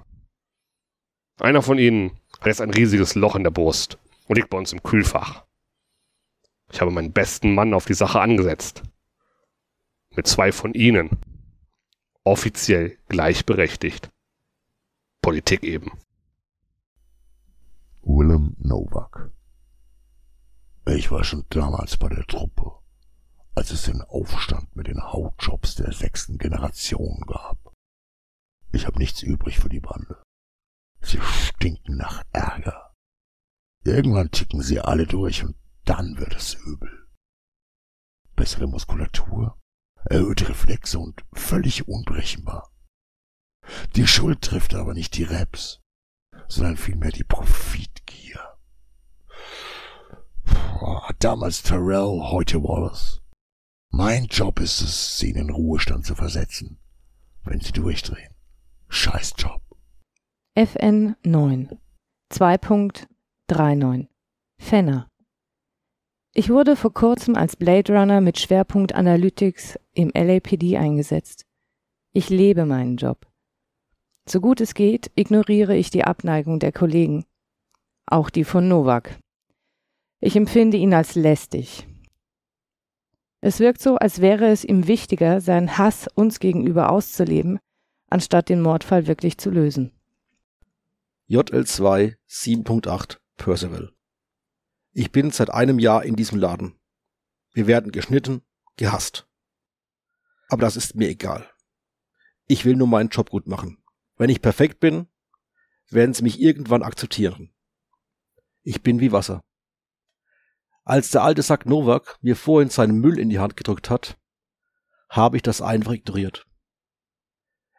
Einer 1.39 1.61
von 1.61 1.79
ihnen 1.79 2.19
reißt 2.41 2.61
ein 2.61 2.69
riesiges 2.69 3.15
Loch 3.15 3.35
in 3.35 3.43
der 3.43 3.51
Brust 3.51 3.97
und 4.27 4.35
liegt 4.35 4.49
bei 4.49 4.57
uns 4.57 4.71
im 4.71 4.83
Kühlfach. 4.83 5.45
Ich 6.71 6.81
habe 6.81 6.91
meinen 6.91 7.11
besten 7.11 7.53
Mann 7.53 7.73
auf 7.73 7.85
die 7.85 7.93
Sache 7.93 8.19
angesetzt. 8.19 8.83
Mit 10.15 10.27
zwei 10.27 10.51
von 10.51 10.73
ihnen. 10.73 11.19
Offiziell 12.23 12.97
gleichberechtigt. 13.09 14.09
Politik 15.21 15.63
eben. 15.63 15.91
Willem 18.01 18.55
Novak. 18.59 19.31
Ich 20.85 21.11
war 21.11 21.23
schon 21.23 21.45
damals 21.49 21.97
bei 21.97 22.09
der 22.09 22.25
Truppe, 22.27 22.71
als 23.55 23.71
es 23.71 23.83
den 23.83 24.01
Aufstand 24.01 24.75
mit 24.75 24.87
den 24.87 25.01
Hautjobs 25.01 25.75
der 25.75 25.93
sechsten 25.93 26.37
Generation 26.37 27.21
gab. 27.25 27.73
Ich 28.71 28.85
habe 28.85 28.99
nichts 28.99 29.21
übrig 29.21 29.59
für 29.59 29.69
die 29.69 29.79
Bande. 29.79 30.21
Sie 31.03 31.19
stinken 31.21 31.97
nach 31.97 32.23
Ärger. 32.31 32.93
Irgendwann 33.83 34.31
ticken 34.31 34.61
sie 34.61 34.79
alle 34.79 35.05
durch 35.05 35.43
und 35.43 35.55
dann 35.83 36.17
wird 36.17 36.33
es 36.35 36.53
übel. 36.53 37.07
Bessere 38.35 38.67
Muskulatur, 38.67 39.59
erhöhte 40.05 40.47
Reflexe 40.47 40.97
und 40.99 41.23
völlig 41.33 41.87
unberechenbar. 41.87 42.71
Die 43.95 44.07
Schuld 44.07 44.41
trifft 44.41 44.73
aber 44.73 44.93
nicht 44.93 45.17
die 45.17 45.23
Reps, 45.23 45.81
sondern 46.47 46.77
vielmehr 46.77 47.11
die 47.11 47.23
Profitgier. 47.23 48.57
Boah, 50.45 51.13
damals 51.19 51.63
Terrell, 51.63 52.19
heute 52.31 52.63
Wallace. 52.63 53.21
Mein 53.89 54.25
Job 54.25 54.59
ist 54.59 54.81
es, 54.81 55.19
sie 55.19 55.29
in 55.29 55.35
den 55.35 55.49
Ruhestand 55.49 56.05
zu 56.05 56.15
versetzen, 56.15 56.79
wenn 57.43 57.59
sie 57.59 57.71
durchdrehen. 57.71 58.33
Scheiß 58.89 59.33
Job. 59.37 59.62
FN 60.55 61.15
9 61.23 61.79
2.39 62.31 64.05
Fenner 64.59 65.09
Ich 66.35 66.51
wurde 66.51 66.75
vor 66.75 66.93
kurzem 66.93 67.35
als 67.35 67.55
Blade 67.55 67.91
Runner 67.91 68.21
mit 68.21 68.37
Schwerpunkt 68.37 68.93
Analytics 68.93 69.79
im 69.95 70.11
LAPD 70.13 70.77
eingesetzt. 70.77 71.47
Ich 72.11 72.29
lebe 72.29 72.67
meinen 72.67 72.97
Job. 72.97 73.25
So 74.29 74.41
gut 74.41 74.61
es 74.61 74.75
geht, 74.75 75.09
ignoriere 75.15 75.75
ich 75.75 75.89
die 75.89 76.03
Abneigung 76.03 76.59
der 76.59 76.71
Kollegen, 76.71 77.25
auch 78.05 78.29
die 78.29 78.43
von 78.43 78.67
Novak. 78.67 79.17
Ich 80.19 80.35
empfinde 80.35 80.77
ihn 80.77 80.93
als 80.93 81.15
lästig. 81.15 81.87
Es 83.41 83.59
wirkt 83.59 83.81
so, 83.81 83.95
als 83.95 84.21
wäre 84.21 84.49
es 84.49 84.63
ihm 84.63 84.85
wichtiger, 84.85 85.41
seinen 85.41 85.79
Hass 85.79 86.07
uns 86.13 86.39
gegenüber 86.39 86.91
auszuleben, 86.91 87.57
anstatt 88.11 88.49
den 88.49 88.61
Mordfall 88.61 89.07
wirklich 89.07 89.39
zu 89.39 89.49
lösen. 89.49 89.91
JL2 91.33 92.15
7.8 92.29 93.17
Percival. 93.37 93.91
Ich 94.91 95.11
bin 95.11 95.31
seit 95.31 95.49
einem 95.49 95.79
Jahr 95.79 96.05
in 96.05 96.15
diesem 96.15 96.37
Laden. 96.37 96.79
Wir 97.53 97.65
werden 97.65 97.91
geschnitten, 97.91 98.43
gehasst. 98.77 99.27
Aber 100.49 100.61
das 100.61 100.75
ist 100.75 100.93
mir 100.93 101.09
egal. 101.09 101.49
Ich 102.45 102.65
will 102.65 102.75
nur 102.75 102.85
meinen 102.85 103.09
Job 103.09 103.31
gut 103.31 103.47
machen. 103.47 103.83
Wenn 104.15 104.29
ich 104.29 104.43
perfekt 104.43 104.79
bin, 104.79 105.07
werden 105.89 106.13
sie 106.13 106.21
mich 106.21 106.39
irgendwann 106.39 106.83
akzeptieren. 106.83 107.51
Ich 108.61 108.83
bin 108.83 108.99
wie 108.99 109.11
Wasser. 109.11 109.43
Als 110.83 111.09
der 111.09 111.23
alte 111.23 111.41
Sack 111.41 111.65
Novak 111.65 112.19
mir 112.21 112.35
vorhin 112.35 112.69
seinen 112.69 112.99
Müll 112.99 113.17
in 113.17 113.29
die 113.29 113.39
Hand 113.39 113.57
gedrückt 113.57 113.89
hat, 113.89 114.19
habe 115.09 115.37
ich 115.37 115.41
das 115.41 115.63
einfach 115.63 115.93
ignoriert. 115.93 116.45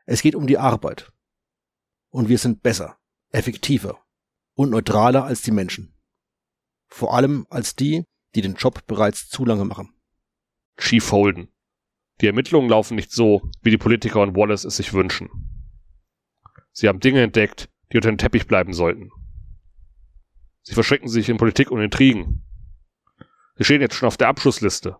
Es 0.06 0.22
geht 0.22 0.34
um 0.34 0.48
die 0.48 0.58
Arbeit. 0.58 1.12
Und 2.08 2.28
wir 2.28 2.38
sind 2.38 2.60
besser, 2.60 2.98
effektiver 3.34 3.98
und 4.54 4.70
neutraler 4.70 5.24
als 5.24 5.42
die 5.42 5.50
Menschen. 5.50 5.92
Vor 6.86 7.14
allem 7.14 7.46
als 7.50 7.74
die, 7.74 8.04
die 8.34 8.42
den 8.42 8.54
Job 8.54 8.86
bereits 8.86 9.28
zu 9.28 9.44
lange 9.44 9.64
machen. 9.64 9.92
Chief 10.78 11.10
Holden. 11.10 11.48
Die 12.20 12.26
Ermittlungen 12.26 12.68
laufen 12.68 12.94
nicht 12.94 13.10
so, 13.10 13.50
wie 13.62 13.70
die 13.70 13.78
Politiker 13.78 14.20
und 14.20 14.36
Wallace 14.36 14.64
es 14.64 14.76
sich 14.76 14.92
wünschen. 14.92 15.28
Sie 16.70 16.88
haben 16.88 17.00
Dinge 17.00 17.22
entdeckt, 17.22 17.68
die 17.92 17.96
unter 17.96 18.08
dem 18.08 18.18
Teppich 18.18 18.46
bleiben 18.46 18.72
sollten. 18.72 19.10
Sie 20.62 20.74
verschrecken 20.74 21.08
sich 21.08 21.28
in 21.28 21.36
Politik 21.36 21.70
und 21.70 21.80
Intrigen. 21.80 22.44
Sie 23.56 23.64
stehen 23.64 23.80
jetzt 23.80 23.96
schon 23.96 24.06
auf 24.06 24.16
der 24.16 24.28
Abschlussliste. 24.28 24.96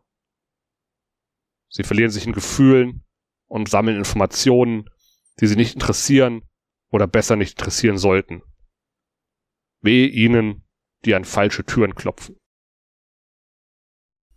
Sie 1.69 1.85
verlieren 1.85 2.11
sich 2.11 2.27
in 2.27 2.33
Gefühlen 2.33 3.05
und 3.47 3.69
sammeln 3.69 3.97
Informationen, 3.97 4.91
die 5.41 5.47
sie 5.47 5.57
nicht 5.57 5.75
interessieren 5.75 6.43
oder 6.95 7.09
besser 7.09 7.35
nicht 7.35 7.59
interessieren 7.59 7.99
sollten. 7.99 8.43
Wehe 9.81 10.07
ihnen, 10.07 10.63
die 11.05 11.17
an 11.17 11.25
falsche 11.25 11.65
Türen 11.65 11.97
klopfen. 11.97 12.37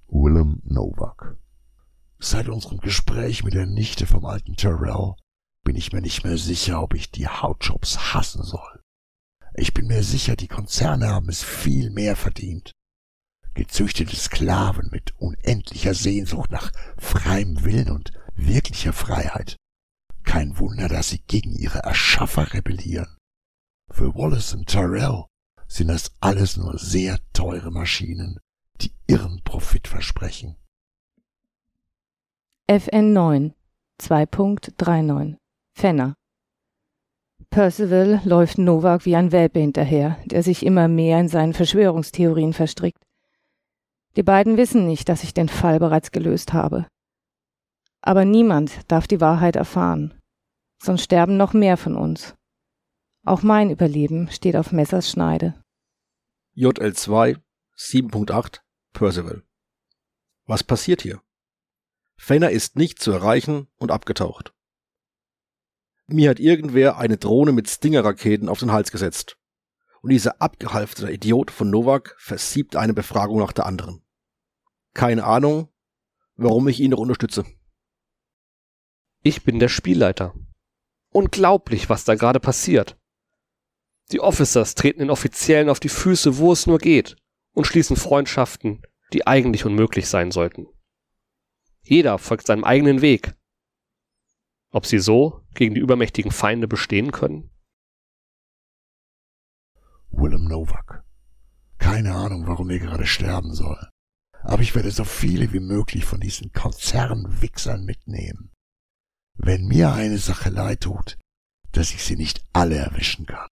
Willem 0.08 0.64
Novak. 0.64 1.38
Seit 2.18 2.50
unserem 2.50 2.80
Gespräch 2.80 3.44
mit 3.44 3.54
der 3.54 3.68
Nichte 3.68 4.08
vom 4.08 4.26
alten 4.26 4.56
Terrell 4.56 5.14
bin 5.64 5.76
ich 5.76 5.94
mir 5.94 6.02
nicht 6.02 6.24
mehr 6.24 6.40
sicher, 6.40 6.82
ob 6.82 6.96
ich 6.96 7.12
die 7.12 7.28
Hautjobs 7.28 8.16
hassen 8.16 8.42
soll. 8.42 8.82
Ich 9.54 9.76
bin 9.76 9.86
mir 9.86 10.02
sicher, 10.02 10.36
die 10.36 10.48
Konzerne 10.48 11.10
haben 11.10 11.30
es 11.30 11.44
viel 11.44 11.92
mehr 11.92 12.16
verdient. 12.16 12.72
Gezüchtete 13.54 14.16
Sklaven 14.16 14.90
mit 14.90 15.14
unendlicher 15.20 15.94
Sehnsucht 15.94 16.50
nach 16.50 16.72
freiem 16.98 17.64
Willen 17.64 17.92
und 17.92 18.14
wirklicher 18.34 18.94
Freiheit. 18.94 19.58
Kein 20.38 20.60
Wunder, 20.60 20.88
dass 20.88 21.10
sie 21.10 21.24
gegen 21.26 21.56
ihre 21.56 21.80
Erschaffer 21.80 22.54
rebellieren. 22.54 23.18
Für 23.90 24.14
Wallace 24.14 24.54
und 24.54 24.68
Tyrell 24.68 25.24
sind 25.68 25.88
das 25.88 26.12
alles 26.20 26.58
nur 26.58 26.78
sehr 26.78 27.18
teure 27.34 27.72
Maschinen, 27.72 28.38
die 28.80 28.92
irren 29.08 29.42
Profit 29.44 29.88
versprechen. 29.88 30.56
FN 32.68 33.14
9 33.14 33.56
2.39 34.00 35.38
Fenner 35.74 36.14
Percival 37.50 38.22
läuft 38.24 38.60
Novak 38.60 39.06
wie 39.06 39.16
ein 39.16 39.32
Welpe 39.32 39.60
hinterher, 39.60 40.20
der 40.26 40.44
sich 40.44 40.64
immer 40.64 40.88
mehr 40.88 41.20
in 41.20 41.30
seinen 41.30 41.56
Verschwörungstheorien 41.56 42.54
verstrickt. 42.54 43.02
Die 44.16 44.24
beiden 44.24 44.56
wissen 44.56 44.86
nicht, 44.86 45.10
dass 45.10 45.24
ich 45.24 45.34
den 45.34 45.50
Fall 45.50 45.80
bereits 45.80 46.12
gelöst 46.12 46.54
habe. 46.54 46.86
Aber 48.02 48.24
niemand 48.24 48.82
darf 48.88 49.08
die 49.08 49.20
Wahrheit 49.20 49.56
erfahren 49.56 50.14
sonst 50.78 51.04
sterben 51.04 51.38
noch 51.38 51.54
mehr 51.54 51.78
von 51.78 51.96
uns. 51.96 52.36
Auch 53.26 53.44
mein 53.44 53.70
Überleben 53.70 54.30
steht 54.32 54.56
auf 54.56 54.72
Messers 54.72 55.10
Schneide. 55.10 55.62
JL2 56.56 57.42
7.8 57.78 58.62
Percival. 58.94 59.44
Was 60.46 60.64
passiert 60.64 61.02
hier? 61.02 61.22
Fenner 62.16 62.50
ist 62.50 62.76
nicht 62.76 63.00
zu 63.00 63.12
erreichen 63.12 63.68
und 63.78 63.92
abgetaucht. 63.92 64.54
Mir 66.08 66.30
hat 66.30 66.40
irgendwer 66.40 66.98
eine 66.98 67.18
Drohne 67.18 67.52
mit 67.52 67.70
Stinger-Raketen 67.70 68.48
auf 68.48 68.60
den 68.60 68.72
Hals 68.72 68.92
gesetzt. 68.92 69.38
Und 70.02 70.12
dieser 70.12 70.42
abgehalfterte 70.42 71.12
Idiot 71.12 71.52
von 71.52 71.70
Novak 71.70 72.16
versiebt 72.18 72.76
eine 72.76 72.94
Befragung 72.94 73.40
nach 73.40 73.52
der 73.52 73.66
anderen. 73.66 74.06
Keine 74.94 75.26
Ahnung, 75.26 75.70
warum 76.36 76.68
ich 76.70 76.80
ihn 76.80 76.92
noch 76.92 77.00
unterstütze. 77.00 77.46
Ich 79.22 79.44
bin 79.44 79.60
der 79.60 79.68
Spielleiter. 79.68 80.34
Unglaublich, 81.18 81.90
was 81.90 82.04
da 82.04 82.14
gerade 82.14 82.40
passiert. 82.40 82.96
Die 84.12 84.20
Officers 84.20 84.76
treten 84.76 85.00
den 85.00 85.10
Offiziellen 85.10 85.68
auf 85.68 85.80
die 85.80 85.90
Füße, 85.90 86.38
wo 86.38 86.52
es 86.52 86.68
nur 86.68 86.78
geht, 86.78 87.16
und 87.54 87.66
schließen 87.66 87.96
Freundschaften, 87.96 88.84
die 89.14 89.26
eigentlich 89.26 89.66
unmöglich 89.66 90.10
sein 90.10 90.30
sollten. 90.30 90.68
Jeder 91.82 92.20
folgt 92.20 92.46
seinem 92.46 92.64
eigenen 92.64 93.02
Weg. 93.02 93.34
Ob 94.70 94.86
sie 94.86 95.00
so 95.00 95.42
gegen 95.56 95.74
die 95.74 95.82
übermächtigen 95.82 96.30
Feinde 96.30 96.68
bestehen 96.68 97.12
können? 97.12 97.50
Willem 100.12 100.44
Novak. 100.44 101.04
Keine 101.80 102.14
Ahnung, 102.14 102.46
warum 102.46 102.70
er 102.70 102.78
gerade 102.78 103.08
sterben 103.08 103.56
soll. 103.56 103.90
Aber 104.44 104.62
ich 104.62 104.76
werde 104.76 104.92
so 104.92 105.04
viele 105.04 105.52
wie 105.52 105.62
möglich 105.62 106.06
von 106.06 106.20
diesen 106.20 106.52
Konzernwichsern 106.52 107.86
mitnehmen. 107.86 108.52
Wenn 109.40 109.68
mir 109.68 109.94
eine 109.94 110.18
Sache 110.18 110.50
leid 110.50 110.82
tut, 110.82 111.18
dass 111.72 111.92
ich 111.92 112.04
sie 112.04 112.16
nicht 112.16 112.44
alle 112.54 112.76
erwischen 112.76 113.28
kann. 113.28 113.48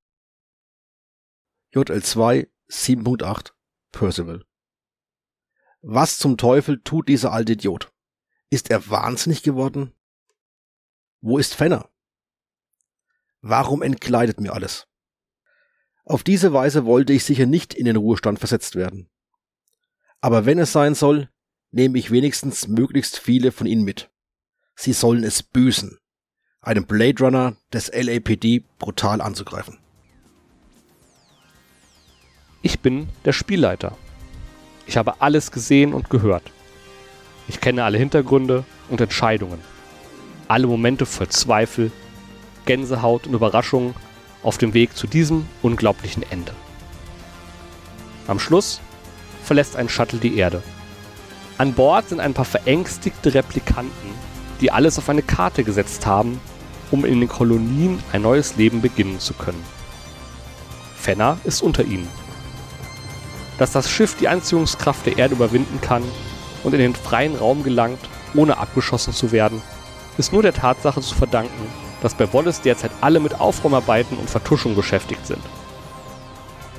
JL2 1.73 2.49
7.8 2.69 3.51
Percival. 3.91 4.43
Was 5.81 6.17
zum 6.17 6.37
Teufel 6.37 6.81
tut 6.81 7.07
dieser 7.07 7.31
alte 7.31 7.53
Idiot? 7.53 7.93
Ist 8.49 8.71
er 8.71 8.89
wahnsinnig 8.89 9.43
geworden? 9.43 9.93
Wo 11.21 11.37
ist 11.37 11.53
Fenner? 11.53 11.89
Warum 13.41 13.83
entkleidet 13.83 14.41
mir 14.41 14.53
alles? 14.53 14.87
Auf 16.03 16.23
diese 16.23 16.51
Weise 16.51 16.85
wollte 16.85 17.13
ich 17.13 17.23
sicher 17.23 17.45
nicht 17.45 17.75
in 17.75 17.85
den 17.85 17.95
Ruhestand 17.95 18.39
versetzt 18.39 18.75
werden. 18.75 19.09
Aber 20.19 20.47
wenn 20.47 20.57
es 20.57 20.71
sein 20.71 20.95
soll, 20.95 21.29
nehme 21.69 21.99
ich 21.99 22.09
wenigstens 22.09 22.67
möglichst 22.67 23.19
viele 23.19 23.51
von 23.51 23.67
ihnen 23.67 23.83
mit. 23.83 24.11
Sie 24.75 24.93
sollen 24.93 25.23
es 25.23 25.41
büßen, 25.41 25.97
einem 26.61 26.85
Blade 26.85 27.23
Runner 27.23 27.55
des 27.71 27.91
LAPD 27.93 28.63
brutal 28.77 29.21
anzugreifen. 29.21 29.77
Ich 32.61 32.79
bin 32.79 33.07
der 33.23 33.31
Spielleiter. 33.31 33.97
Ich 34.87 34.97
habe 34.97 35.21
alles 35.21 35.51
gesehen 35.51 35.93
und 35.93 36.09
gehört. 36.09 36.51
Ich 37.47 37.61
kenne 37.61 37.83
alle 37.83 37.97
Hintergründe 37.97 38.65
und 38.89 39.01
Entscheidungen. 39.01 39.59
Alle 40.47 40.67
Momente 40.67 41.05
voll 41.05 41.29
Zweifel, 41.29 41.91
Gänsehaut 42.65 43.27
und 43.27 43.33
Überraschungen 43.33 43.95
auf 44.43 44.57
dem 44.57 44.73
Weg 44.73 44.95
zu 44.95 45.07
diesem 45.07 45.47
unglaublichen 45.61 46.23
Ende. 46.29 46.53
Am 48.27 48.39
Schluss 48.39 48.81
verlässt 49.43 49.75
ein 49.75 49.89
Shuttle 49.89 50.19
die 50.19 50.37
Erde. 50.37 50.61
An 51.57 51.73
Bord 51.73 52.09
sind 52.09 52.19
ein 52.19 52.33
paar 52.33 52.45
verängstigte 52.45 53.33
Replikanten, 53.33 54.11
die 54.61 54.71
alles 54.71 54.97
auf 54.97 55.09
eine 55.09 55.21
Karte 55.21 55.63
gesetzt 55.63 56.05
haben, 56.05 56.39
um 56.91 57.05
in 57.05 57.19
den 57.19 57.29
Kolonien 57.29 58.01
ein 58.11 58.21
neues 58.21 58.55
Leben 58.55 58.81
beginnen 58.81 59.19
zu 59.19 59.33
können. 59.33 59.63
Fenner 60.95 61.37
ist 61.43 61.61
unter 61.61 61.83
ihnen. 61.83 62.07
Dass 63.57 63.71
das 63.71 63.89
Schiff 63.89 64.15
die 64.17 64.27
Anziehungskraft 64.27 65.05
der 65.05 65.17
Erde 65.17 65.35
überwinden 65.35 65.79
kann 65.81 66.03
und 66.63 66.73
in 66.73 66.79
den 66.79 66.95
freien 66.95 67.35
Raum 67.35 67.63
gelangt, 67.63 67.99
ohne 68.33 68.57
abgeschossen 68.57 69.13
zu 69.13 69.31
werden, 69.31 69.61
ist 70.17 70.33
nur 70.33 70.41
der 70.41 70.53
Tatsache 70.53 71.01
zu 71.01 71.15
verdanken, 71.15 71.67
dass 72.01 72.13
bei 72.13 72.31
Wallace 72.33 72.61
derzeit 72.61 72.91
alle 73.01 73.19
mit 73.19 73.39
Aufräumarbeiten 73.39 74.17
und 74.17 74.29
Vertuschung 74.29 74.75
beschäftigt 74.75 75.25
sind. 75.25 75.41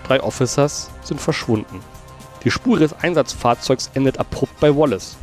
Drei 0.07 0.23
Officers 0.23 0.91
sind 1.03 1.21
verschwunden. 1.21 1.81
Die 2.45 2.51
Spur 2.51 2.79
ihres 2.79 2.93
Einsatzfahrzeugs 2.93 3.91
endet 3.95 4.19
abrupt 4.19 4.61
bei 4.61 4.75
Wallace. 4.75 5.17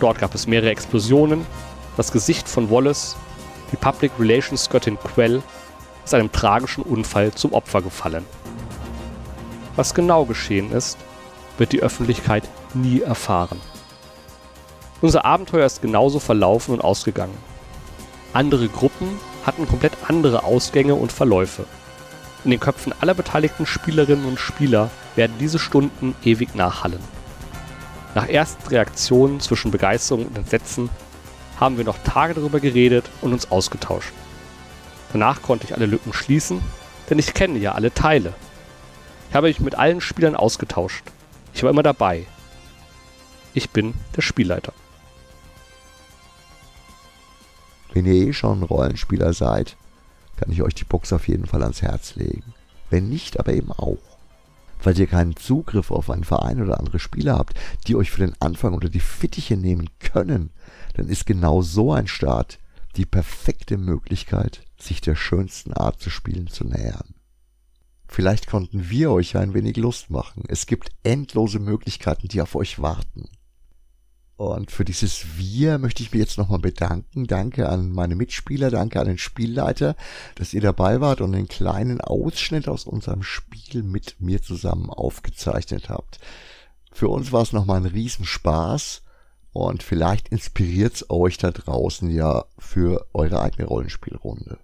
Dort 0.00 0.18
gab 0.18 0.34
es 0.34 0.46
mehrere 0.46 0.70
Explosionen, 0.70 1.46
das 1.96 2.10
Gesicht 2.10 2.48
von 2.48 2.70
Wallace, 2.70 3.16
die 3.72 3.76
Public 3.76 4.12
Relations 4.18 4.68
Göttin 4.68 4.98
Quell, 4.98 5.42
ist 6.04 6.14
einem 6.14 6.32
tragischen 6.32 6.82
Unfall 6.82 7.32
zum 7.32 7.52
Opfer 7.52 7.82
gefallen. 7.82 8.24
Was 9.76 9.94
genau 9.94 10.24
geschehen 10.24 10.72
ist, 10.72 10.98
wird 11.58 11.72
die 11.72 11.82
Öffentlichkeit 11.82 12.48
nie 12.74 13.00
erfahren. 13.00 13.60
Unser 15.00 15.24
Abenteuer 15.24 15.66
ist 15.66 15.82
genauso 15.82 16.18
verlaufen 16.18 16.74
und 16.74 16.82
ausgegangen. 16.82 17.36
Andere 18.32 18.68
Gruppen 18.68 19.18
hatten 19.44 19.68
komplett 19.68 19.92
andere 20.08 20.44
Ausgänge 20.44 20.94
und 20.94 21.12
Verläufe. 21.12 21.66
In 22.44 22.50
den 22.50 22.60
Köpfen 22.60 22.92
aller 23.00 23.14
beteiligten 23.14 23.66
Spielerinnen 23.66 24.26
und 24.26 24.38
Spieler 24.38 24.90
werden 25.16 25.36
diese 25.38 25.58
Stunden 25.58 26.14
ewig 26.24 26.54
nachhallen. 26.54 27.00
Nach 28.14 28.28
ersten 28.28 28.68
Reaktionen 28.68 29.40
zwischen 29.40 29.70
Begeisterung 29.70 30.26
und 30.26 30.38
Entsetzen 30.38 30.88
haben 31.58 31.76
wir 31.76 31.84
noch 31.84 31.98
Tage 31.98 32.34
darüber 32.34 32.60
geredet 32.60 33.10
und 33.20 33.32
uns 33.32 33.50
ausgetauscht. 33.50 34.12
Danach 35.12 35.42
konnte 35.42 35.66
ich 35.66 35.74
alle 35.74 35.86
Lücken 35.86 36.12
schließen, 36.12 36.60
denn 37.10 37.18
ich 37.18 37.34
kenne 37.34 37.58
ja 37.58 37.72
alle 37.72 37.92
Teile. 37.92 38.32
Ich 39.28 39.34
habe 39.34 39.48
mich 39.48 39.60
mit 39.60 39.76
allen 39.76 40.00
Spielern 40.00 40.36
ausgetauscht. 40.36 41.04
Ich 41.54 41.62
war 41.62 41.70
immer 41.70 41.82
dabei. 41.82 42.26
Ich 43.52 43.70
bin 43.70 43.94
der 44.16 44.22
Spielleiter. 44.22 44.72
Wenn 47.92 48.06
ihr 48.06 48.14
eh 48.14 48.32
schon 48.32 48.62
Rollenspieler 48.62 49.32
seid, 49.32 49.76
kann 50.36 50.50
ich 50.50 50.62
euch 50.62 50.74
die 50.74 50.84
Box 50.84 51.12
auf 51.12 51.28
jeden 51.28 51.46
Fall 51.46 51.62
ans 51.62 51.82
Herz 51.82 52.16
legen. 52.16 52.54
Wenn 52.90 53.08
nicht, 53.08 53.38
aber 53.38 53.52
eben 53.52 53.70
auch. 53.72 54.13
Falls 54.84 54.98
ihr 54.98 55.06
keinen 55.06 55.34
Zugriff 55.34 55.90
auf 55.90 56.10
einen 56.10 56.24
Verein 56.24 56.60
oder 56.60 56.78
andere 56.78 56.98
Spieler 56.98 57.38
habt, 57.38 57.58
die 57.86 57.96
euch 57.96 58.10
für 58.10 58.20
den 58.20 58.34
Anfang 58.38 58.74
unter 58.74 58.90
die 58.90 59.00
Fittiche 59.00 59.56
nehmen 59.56 59.88
können, 59.98 60.50
dann 60.92 61.08
ist 61.08 61.24
genau 61.24 61.62
so 61.62 61.94
ein 61.94 62.06
Start 62.06 62.58
die 62.96 63.06
perfekte 63.06 63.78
Möglichkeit, 63.78 64.62
sich 64.78 65.00
der 65.00 65.14
schönsten 65.14 65.72
Art 65.72 66.02
zu 66.02 66.10
spielen 66.10 66.48
zu 66.48 66.64
nähern. 66.64 67.14
Vielleicht 68.08 68.46
konnten 68.46 68.90
wir 68.90 69.10
euch 69.10 69.38
ein 69.38 69.54
wenig 69.54 69.78
Lust 69.78 70.10
machen. 70.10 70.42
Es 70.48 70.66
gibt 70.66 70.90
endlose 71.02 71.60
Möglichkeiten, 71.60 72.28
die 72.28 72.42
auf 72.42 72.54
euch 72.54 72.82
warten. 72.82 73.30
Und 74.36 74.72
für 74.72 74.84
dieses 74.84 75.36
Wir 75.36 75.78
möchte 75.78 76.02
ich 76.02 76.12
mich 76.12 76.20
jetzt 76.20 76.38
nochmal 76.38 76.58
bedanken. 76.58 77.26
Danke 77.26 77.68
an 77.68 77.90
meine 77.90 78.16
Mitspieler, 78.16 78.70
danke 78.70 79.00
an 79.00 79.06
den 79.06 79.18
Spielleiter, 79.18 79.94
dass 80.34 80.54
ihr 80.54 80.60
dabei 80.60 81.00
wart 81.00 81.20
und 81.20 81.34
einen 81.34 81.46
kleinen 81.46 82.00
Ausschnitt 82.00 82.68
aus 82.68 82.84
unserem 82.84 83.22
Spiel 83.22 83.84
mit 83.84 84.20
mir 84.20 84.42
zusammen 84.42 84.90
aufgezeichnet 84.90 85.88
habt. 85.88 86.18
Für 86.90 87.08
uns 87.08 87.30
war 87.30 87.42
es 87.42 87.52
nochmal 87.52 87.80
ein 87.80 87.86
Riesenspaß 87.86 89.02
und 89.52 89.84
vielleicht 89.84 90.28
inspiriert 90.28 90.94
es 90.94 91.10
euch 91.10 91.38
da 91.38 91.52
draußen 91.52 92.10
ja 92.10 92.44
für 92.58 93.06
eure 93.14 93.40
eigene 93.40 93.68
Rollenspielrunde. 93.68 94.58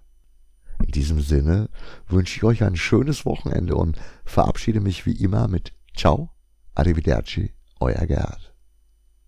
In 0.83 0.91
diesem 0.91 1.21
Sinne 1.21 1.69
wünsche 2.09 2.35
ich 2.37 2.43
euch 2.43 2.63
ein 2.63 2.75
schönes 2.75 3.25
Wochenende 3.25 3.75
und 3.75 3.97
verabschiede 4.25 4.81
mich 4.81 5.05
wie 5.05 5.23
immer 5.23 5.47
mit 5.47 5.73
Ciao, 5.95 6.31
Arrivederci, 6.75 7.53
euer 7.79 8.05
Gerd. 8.05 8.50